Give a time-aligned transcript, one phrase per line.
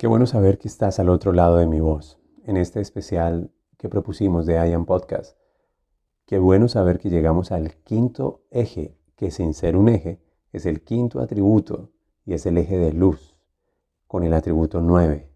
[0.00, 3.90] Qué bueno saber que estás al otro lado de mi voz, en este especial que
[3.90, 5.36] propusimos de I Am Podcast.
[6.24, 10.18] Qué bueno saber que llegamos al quinto eje, que sin ser un eje,
[10.54, 11.90] es el quinto atributo
[12.24, 13.36] y es el eje de luz,
[14.06, 15.30] con el atributo 9.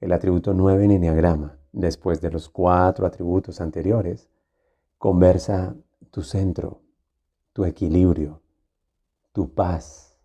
[0.00, 4.28] El atributo 9 en Enneagrama, después de los cuatro atributos anteriores,
[4.98, 5.76] conversa
[6.10, 6.82] tu centro,
[7.52, 8.42] tu equilibrio,
[9.30, 10.18] tu paz.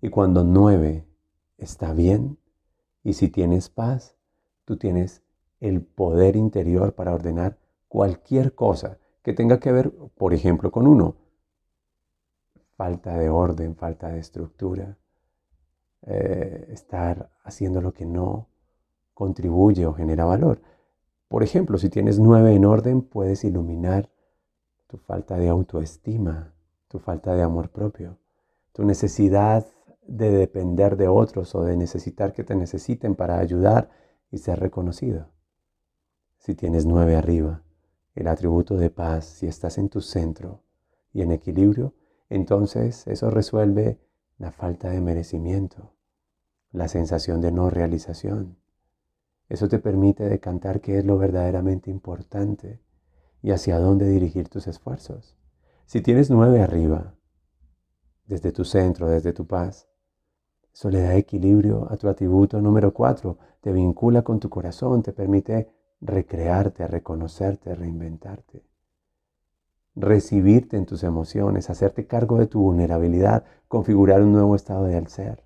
[0.00, 1.04] Y cuando 9
[1.58, 2.38] está bien,
[3.06, 4.16] y si tienes paz,
[4.64, 5.22] tú tienes
[5.60, 11.14] el poder interior para ordenar cualquier cosa que tenga que ver, por ejemplo, con uno.
[12.74, 14.98] Falta de orden, falta de estructura,
[16.02, 18.48] eh, estar haciendo lo que no
[19.14, 20.60] contribuye o genera valor.
[21.28, 24.10] Por ejemplo, si tienes nueve en orden, puedes iluminar
[24.88, 26.54] tu falta de autoestima,
[26.88, 28.18] tu falta de amor propio,
[28.72, 29.64] tu necesidad
[30.06, 33.90] de depender de otros o de necesitar que te necesiten para ayudar
[34.30, 35.30] y ser reconocido.
[36.38, 37.62] Si tienes nueve arriba,
[38.14, 40.62] el atributo de paz, si estás en tu centro
[41.12, 41.94] y en equilibrio,
[42.28, 44.00] entonces eso resuelve
[44.38, 45.94] la falta de merecimiento,
[46.72, 48.58] la sensación de no realización.
[49.48, 52.80] Eso te permite decantar qué es lo verdaderamente importante
[53.42, 55.36] y hacia dónde dirigir tus esfuerzos.
[55.86, 57.14] Si tienes nueve arriba,
[58.26, 59.88] desde tu centro, desde tu paz,
[60.76, 65.14] eso le da equilibrio a tu atributo número cuatro, te vincula con tu corazón, te
[65.14, 65.72] permite
[66.02, 68.62] recrearte, reconocerte, reinventarte,
[69.94, 75.44] recibirte en tus emociones, hacerte cargo de tu vulnerabilidad, configurar un nuevo estado del ser.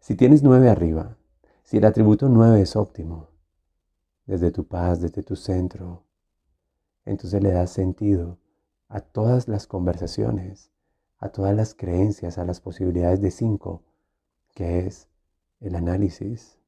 [0.00, 1.18] Si tienes nueve arriba,
[1.62, 3.28] si el atributo nueve es óptimo,
[4.24, 6.06] desde tu paz, desde tu centro,
[7.04, 8.38] entonces le das sentido
[8.88, 10.70] a todas las conversaciones,
[11.18, 13.82] a todas las creencias, a las posibilidades de cinco,
[14.58, 15.06] que es
[15.60, 16.58] el análisis,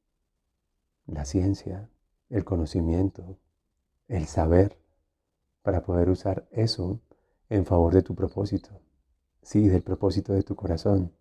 [1.06, 1.90] la ciencia,
[2.28, 3.40] el conocimiento,
[4.06, 4.78] el saber,
[5.62, 7.00] para poder usar eso
[7.48, 8.80] en favor de tu propósito,
[9.42, 11.12] sí, del propósito de tu corazón.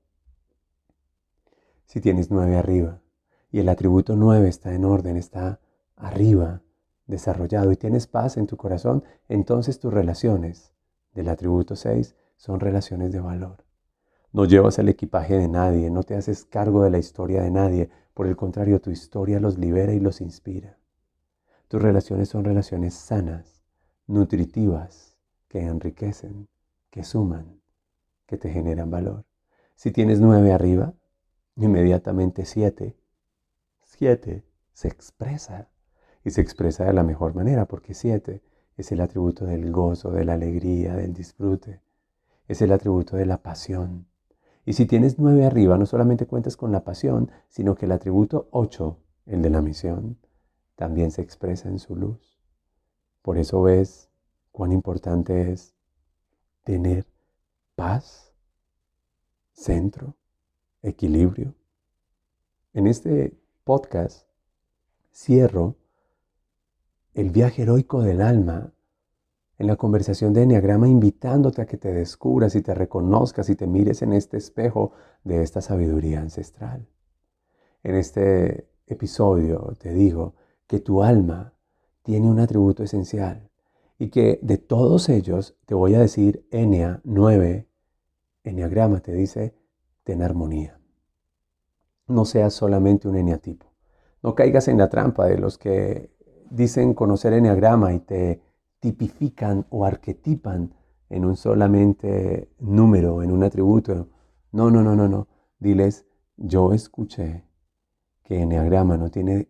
[1.86, 3.02] Si tienes nueve arriba
[3.52, 5.60] y el atributo nueve está en orden, está
[5.96, 6.62] arriba,
[7.08, 10.72] desarrollado y tienes paz en tu corazón, entonces tus relaciones
[11.16, 13.69] del atributo 6 son relaciones de valor.
[14.32, 17.90] No llevas el equipaje de nadie, no te haces cargo de la historia de nadie,
[18.14, 20.78] por el contrario, tu historia los libera y los inspira.
[21.68, 23.64] Tus relaciones son relaciones sanas,
[24.06, 25.18] nutritivas,
[25.48, 26.48] que enriquecen,
[26.92, 27.60] que suman,
[28.28, 29.26] que te generan valor.
[29.76, 30.94] Si tienes nueve arriba,
[31.56, 32.96] inmediatamente siete,
[33.82, 35.70] siete se expresa
[36.24, 38.44] y se expresa de la mejor manera porque siete
[38.78, 41.82] es el atributo del gozo, de la alegría, del disfrute,
[42.48, 44.09] es el atributo de la pasión.
[44.70, 48.50] Y si tienes nueve arriba, no solamente cuentas con la pasión, sino que el atributo
[48.52, 50.20] ocho, el de la misión,
[50.76, 52.40] también se expresa en su luz.
[53.24, 54.12] Por eso ves
[54.52, 55.74] cuán importante es
[56.66, 57.08] tener
[57.74, 58.32] paz,
[59.54, 60.14] centro,
[60.84, 61.56] equilibrio.
[62.74, 64.28] En este podcast
[65.12, 65.78] cierro
[67.16, 68.72] el viaje heroico del alma
[69.60, 73.68] en la conversación de Enneagrama invitándote a que te descubras y te reconozcas y te
[73.68, 74.94] mires en este espejo
[75.26, 76.88] de esta sabiduría ancestral.
[77.84, 80.34] En este episodio te digo
[80.66, 81.54] que tu alma
[82.04, 83.50] tiene un atributo esencial
[83.98, 87.68] y que de todos ellos te voy a decir Enea 9,
[88.46, 89.54] Enneagrama te dice,
[90.06, 90.80] ten armonía.
[92.08, 93.74] No seas solamente un eneatipo.
[94.24, 96.16] No caigas en la trampa de los que
[96.50, 98.49] dicen conocer Enneagrama y te
[98.80, 100.74] tipifican o arquetipan
[101.10, 104.10] en un solamente número, en un atributo.
[104.52, 105.28] No, no, no, no, no.
[105.60, 106.06] Diles,
[106.38, 107.46] yo escuché
[108.24, 109.50] que Enneagrama no tiene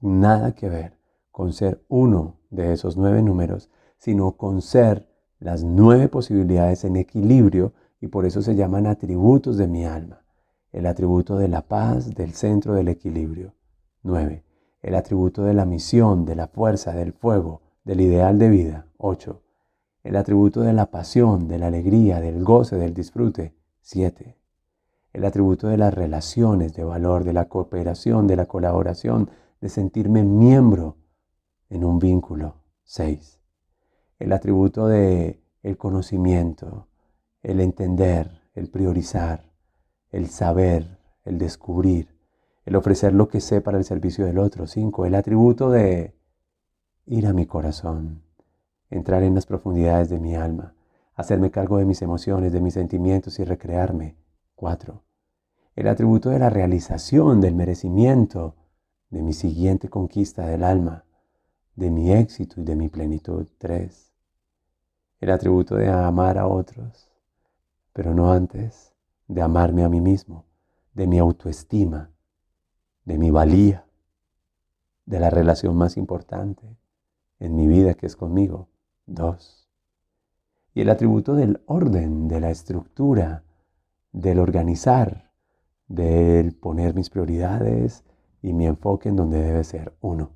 [0.00, 0.98] nada que ver
[1.30, 5.08] con ser uno de esos nueve números, sino con ser
[5.38, 10.24] las nueve posibilidades en equilibrio y por eso se llaman atributos de mi alma.
[10.72, 13.54] El atributo de la paz, del centro del equilibrio.
[14.02, 14.44] Nueve.
[14.80, 18.86] El atributo de la misión, de la fuerza, del fuego, del ideal de vida.
[18.98, 19.42] 8.
[20.04, 23.54] El atributo de la pasión, de la alegría, del goce, del disfrute.
[23.80, 24.36] 7.
[25.12, 29.30] El atributo de las relaciones, de valor, de la cooperación, de la colaboración,
[29.60, 30.96] de sentirme miembro
[31.68, 32.56] en un vínculo.
[32.84, 33.40] 6.
[34.18, 36.88] El atributo de el conocimiento,
[37.42, 39.52] el entender, el priorizar,
[40.10, 42.08] el saber, el descubrir,
[42.64, 44.66] el ofrecer lo que sé para el servicio del otro.
[44.66, 45.06] 5.
[45.06, 46.14] El atributo de
[47.06, 48.22] ir a mi corazón,
[48.90, 50.74] entrar en las profundidades de mi alma,
[51.14, 54.16] hacerme cargo de mis emociones, de mis sentimientos y recrearme.
[54.54, 55.02] 4.
[55.74, 58.54] El atributo de la realización, del merecimiento,
[59.10, 61.04] de mi siguiente conquista del alma,
[61.74, 63.48] de mi éxito y de mi plenitud.
[63.58, 64.12] 3.
[65.20, 67.10] El atributo de amar a otros,
[67.92, 68.92] pero no antes
[69.26, 70.44] de amarme a mí mismo,
[70.94, 72.10] de mi autoestima,
[73.04, 73.86] de mi valía,
[75.06, 76.76] de la relación más importante
[77.42, 78.68] en mi vida que es conmigo.
[79.04, 79.68] Dos.
[80.74, 83.42] Y el atributo del orden, de la estructura,
[84.12, 85.32] del organizar,
[85.88, 88.04] del poner mis prioridades
[88.42, 90.30] y mi enfoque en donde debe ser uno.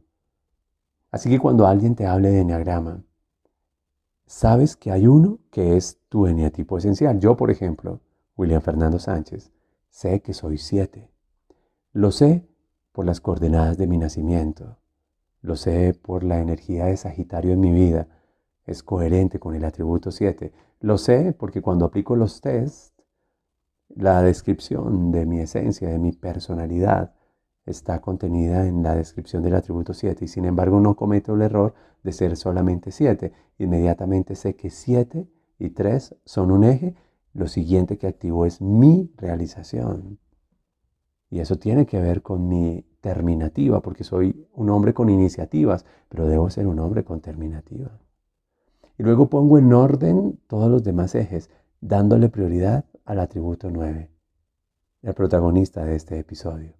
[1.12, 3.04] Así que cuando alguien te hable de enneagrama,
[4.26, 7.20] sabes que hay uno que es tu eneatipo esencial.
[7.20, 8.00] Yo, por ejemplo,
[8.36, 9.52] William Fernando Sánchez,
[9.90, 11.08] sé que soy siete.
[11.92, 12.48] Lo sé
[12.90, 14.76] por las coordenadas de mi nacimiento.
[15.46, 18.08] Lo sé por la energía de Sagitario en mi vida.
[18.64, 20.52] Es coherente con el atributo 7.
[20.80, 22.92] Lo sé porque cuando aplico los tests,
[23.94, 27.14] la descripción de mi esencia, de mi personalidad,
[27.64, 31.74] está contenida en la descripción del atributo 7 y sin embargo no cometo el error
[32.02, 33.32] de ser solamente 7.
[33.58, 35.28] Inmediatamente sé que 7
[35.60, 36.96] y 3 son un eje,
[37.34, 40.18] lo siguiente que activo es mi realización.
[41.30, 46.26] Y eso tiene que ver con mi terminativa, porque soy un hombre con iniciativas, pero
[46.26, 48.00] debo ser un hombre con terminativa.
[48.98, 51.48] Y luego pongo en orden todos los demás ejes,
[51.80, 54.10] dándole prioridad al atributo 9,
[55.02, 56.74] el protagonista de este episodio,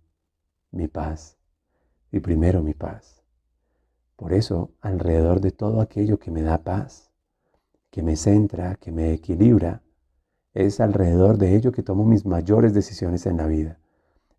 [0.73, 1.39] mi paz,
[2.11, 3.23] y primero mi paz.
[4.17, 7.13] Por eso, alrededor de todo aquello que me da paz,
[7.93, 9.81] que me centra, que me equilibra,
[10.55, 13.79] es alrededor de ello que tomo mis mayores decisiones en la vida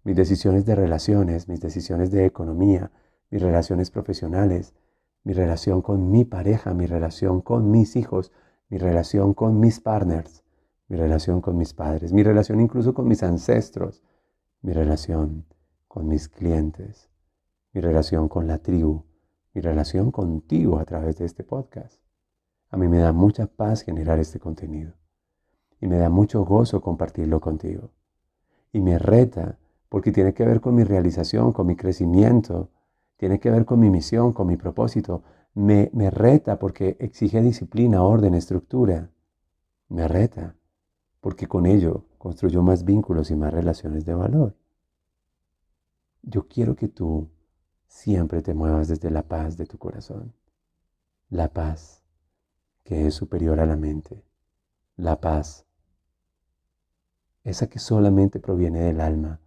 [0.07, 2.91] mis decisiones de relaciones, mis decisiones de economía,
[3.29, 4.73] mis relaciones profesionales,
[5.25, 8.31] mi relación con mi pareja, mi relación con mis hijos,
[8.69, 10.45] mi relación con mis partners,
[10.87, 14.01] mi relación con mis padres, mi relación incluso con mis ancestros,
[14.61, 15.45] mi relación
[15.89, 17.09] con mis clientes,
[17.73, 19.03] mi relación con la tribu,
[19.53, 22.01] mi relación contigo a través de este podcast.
[22.69, 24.93] A mí me da mucha paz generar este contenido
[25.81, 27.91] y me da mucho gozo compartirlo contigo.
[28.71, 29.57] Y me reta
[29.89, 32.69] porque tiene que ver con mi realización, con mi crecimiento,
[33.17, 35.23] tiene que ver con mi misión, con mi propósito.
[35.53, 39.09] Me, me reta porque exige disciplina, orden, estructura.
[39.89, 40.55] Me reta
[41.19, 44.55] porque con ello construyo más vínculos y más relaciones de valor.
[46.21, 47.29] Yo quiero que tú
[47.87, 50.33] siempre te muevas desde la paz de tu corazón.
[51.29, 52.03] La paz
[52.83, 54.23] que es superior a la mente.
[54.95, 55.65] La paz,
[57.43, 59.39] esa que solamente proviene del alma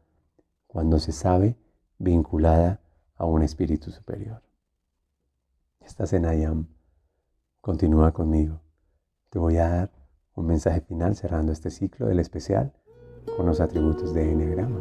[0.73, 1.57] cuando se sabe
[1.99, 2.81] vinculada
[3.17, 4.41] a un espíritu superior.
[5.81, 6.69] Estás en Ayam.
[7.61, 8.61] Continúa conmigo.
[9.31, 9.91] Te voy a dar
[10.37, 12.73] un mensaje final cerrando este ciclo del especial
[13.37, 14.81] con los atributos de Enneagrama.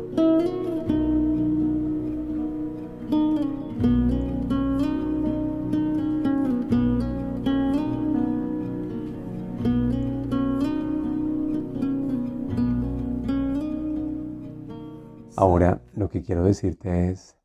[15.36, 17.38] Ahora lo que quiero decirte es,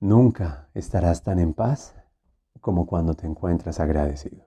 [0.00, 1.94] nunca estarás tan en paz
[2.60, 4.44] como cuando te encuentras agradecido.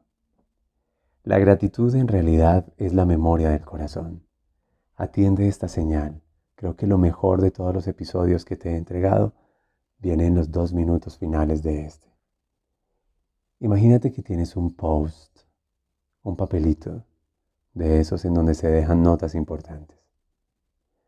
[1.23, 4.27] La gratitud en realidad es la memoria del corazón.
[4.95, 6.21] Atiende esta señal.
[6.55, 9.33] Creo que lo mejor de todos los episodios que te he entregado
[9.99, 12.13] viene en los dos minutos finales de este.
[13.61, 15.39] Imagínate que tienes un post,
[16.21, 17.05] un papelito
[17.73, 19.96] de esos en donde se dejan notas importantes.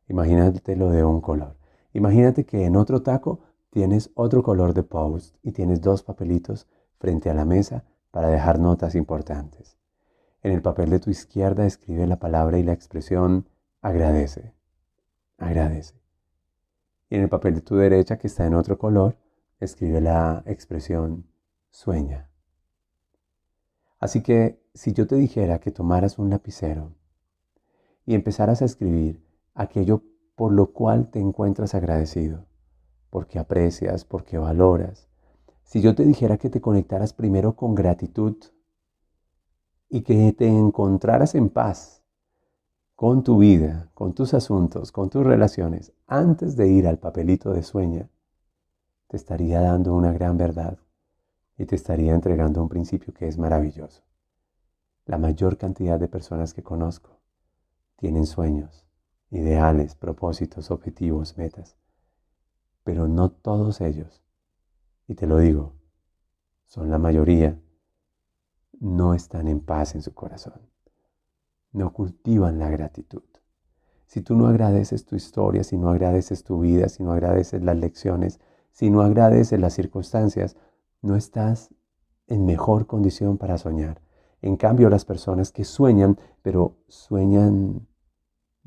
[0.10, 1.56] Imagínate lo de un color.
[1.94, 3.40] Imagínate que en otro taco
[3.70, 8.60] tienes otro color de post y tienes dos papelitos frente a la mesa para dejar
[8.60, 9.78] notas importantes.
[10.42, 13.48] En el papel de tu izquierda escribe la palabra y la expresión
[13.82, 14.54] agradece.
[15.38, 16.02] Agradece.
[17.10, 19.18] Y en el papel de tu derecha, que está en otro color,
[19.60, 21.28] escribe la expresión
[21.70, 22.30] sueña.
[24.00, 26.96] Así que si yo te dijera que tomaras un lapicero
[28.06, 29.29] y empezaras a escribir
[29.60, 30.04] aquello
[30.36, 32.48] por lo cual te encuentras agradecido.
[33.10, 35.10] porque aprecias, porque valoras.
[35.64, 38.38] Si yo te dijera que te conectaras primero con gratitud
[39.90, 42.04] y que te encontraras en paz
[42.96, 47.64] con tu vida, con tus asuntos, con tus relaciones, antes de ir al papelito de
[47.64, 48.10] sueña,
[49.08, 50.78] te estaría dando una gran verdad
[51.58, 54.04] y te estaría entregando un principio que es maravilloso.
[55.06, 57.20] La mayor cantidad de personas que conozco
[57.96, 58.89] tienen sueños,
[59.32, 61.76] ideales, propósitos, objetivos, metas,
[62.84, 64.24] pero no todos ellos,
[65.08, 65.76] y te lo digo,
[66.66, 67.60] son la mayoría,
[68.80, 70.62] no están en paz en su corazón,
[71.72, 73.24] no cultivan la gratitud.
[74.06, 77.78] Si tú no agradeces tu historia, si no agradeces tu vida, si no agradeces las
[77.78, 78.40] lecciones,
[78.72, 80.56] si no agradeces las circunstancias,
[81.02, 81.70] no estás
[82.28, 84.02] en mejor condición para soñar.
[84.42, 87.88] En cambio, las personas que sueñan, pero sueñan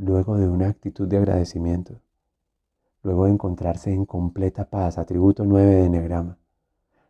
[0.02, 2.00] luego de una actitud de agradecimiento,
[3.04, 6.38] luego de encontrarse en completa paz, atributo 9 de Enneagrama,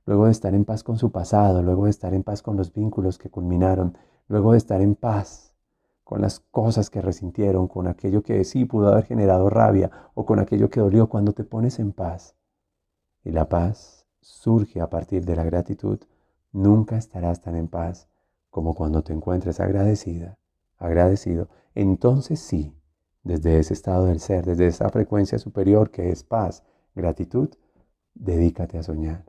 [0.05, 2.71] luego de estar en paz con su pasado, luego de estar en paz con los
[2.73, 3.97] vínculos que culminaron,
[4.29, 5.55] luego de estar en paz
[6.05, 10.39] con las cosas que resintieron, con aquello que sí pudo haber generado rabia o con
[10.39, 12.37] aquello que dolió cuando te pones en paz.
[13.25, 15.99] Y la paz surge a partir de la gratitud,
[16.53, 18.09] nunca estarás tan en paz
[18.51, 20.37] como cuando te encuentres agradecida,
[20.77, 22.77] agradecido, entonces sí,
[23.23, 26.65] desde ese estado del ser, desde esa frecuencia superior que es paz,
[26.95, 27.51] gratitud,
[28.15, 29.25] dedícate a soñar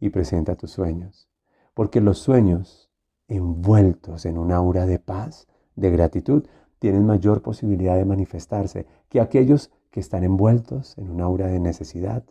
[0.00, 1.28] y presenta tus sueños,
[1.74, 2.90] porque los sueños
[3.28, 6.46] envueltos en un aura de paz, de gratitud,
[6.78, 12.24] tienen mayor posibilidad de manifestarse que aquellos que están envueltos en un aura de necesidad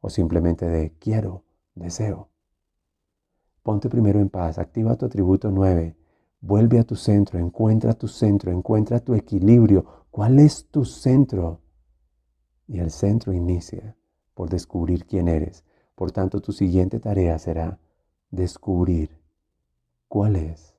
[0.00, 1.44] o simplemente de quiero,
[1.74, 2.28] deseo.
[3.62, 5.96] Ponte primero en paz, activa tu atributo 9,
[6.46, 10.06] vuelve a tu centro, encuentra tu centro, encuentra tu equilibrio.
[10.10, 11.60] ¿Cuál es tu centro?
[12.68, 13.96] Y el centro inicia
[14.34, 15.64] por descubrir quién eres.
[15.94, 17.78] Por tanto, tu siguiente tarea será
[18.30, 19.18] descubrir
[20.08, 20.74] cuál es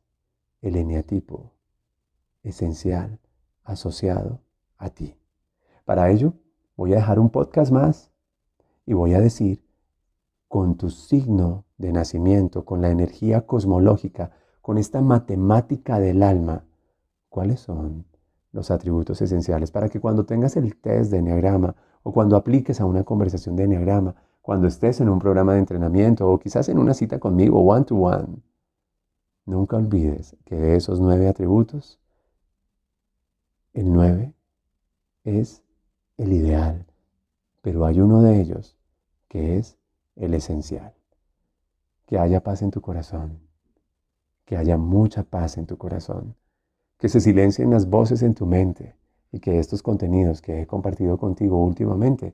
[0.61, 1.51] el eneatipo
[2.43, 3.19] esencial
[3.63, 4.41] asociado
[4.77, 5.15] a ti.
[5.85, 6.33] Para ello,
[6.75, 8.11] voy a dejar un podcast más
[8.85, 9.63] y voy a decir
[10.47, 14.31] con tu signo de nacimiento, con la energía cosmológica,
[14.67, 16.65] con esta matemática del alma,
[17.29, 18.03] cuáles son
[18.51, 22.85] los atributos esenciales para que cuando tengas el test de Enneagrama o cuando apliques a
[22.85, 26.93] una conversación de Enneagrama, cuando estés en un programa de entrenamiento o quizás en una
[26.93, 28.41] cita conmigo one to one,
[29.45, 31.97] nunca olvides que de esos nueve atributos,
[33.73, 34.33] el nueve
[35.23, 35.63] es
[36.17, 36.85] el ideal,
[37.61, 38.77] pero hay uno de ellos
[39.29, 39.77] que es
[40.17, 40.93] el esencial.
[42.05, 43.46] Que haya paz en tu corazón,
[44.47, 46.37] que haya mucha paz en tu corazón,
[46.97, 48.95] que se silencien las voces en tu mente
[49.29, 52.33] y que estos contenidos que he compartido contigo últimamente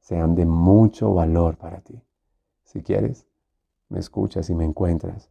[0.00, 2.02] sean de mucho valor para ti.
[2.64, 3.28] Si quieres,
[3.88, 5.30] me escuchas y me encuentras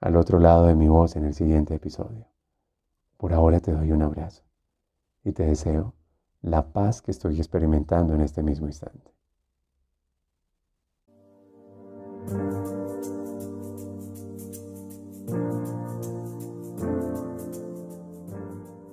[0.00, 2.26] al otro lado de mi voz en el siguiente episodio.
[3.16, 4.42] Por ahora te doy un abrazo
[5.22, 5.94] y te deseo
[6.42, 9.12] la paz que estoy experimentando en este mismo instante.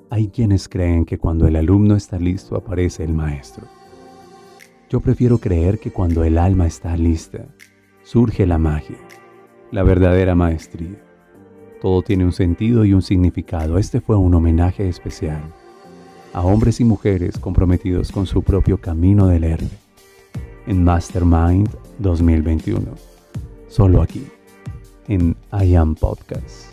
[0.09, 3.67] Hay quienes creen que cuando el alumno está listo aparece el maestro.
[4.89, 7.45] Yo prefiero creer que cuando el alma está lista,
[8.03, 8.97] surge la magia,
[9.71, 11.03] la verdadera maestría.
[11.81, 13.77] Todo tiene un sentido y un significado.
[13.77, 15.53] Este fue un homenaje especial
[16.33, 19.69] a hombres y mujeres comprometidos con su propio camino del héroe
[20.67, 22.85] en Mastermind 2021.
[23.67, 24.25] Solo aquí,
[25.07, 26.66] en I Am Podcast.